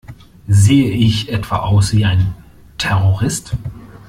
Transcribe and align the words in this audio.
Sehe 0.47 0.89
ich 0.93 1.29
etwa 1.29 1.57
aus 1.59 1.93
wie 1.93 2.05
ein 2.05 2.33
Terrorist? 2.79 3.53